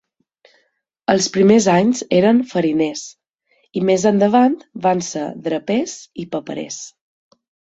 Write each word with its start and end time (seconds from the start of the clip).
Els 1.13 1.27
primers 1.35 1.67
anys 1.73 2.01
eren 2.21 2.39
fariners 2.53 3.03
i 3.81 3.85
més 3.91 4.07
endavant 4.13 4.57
van 4.87 5.05
ser 5.11 5.25
drapers 5.49 5.95
i 6.25 6.27
paperers. 6.37 6.83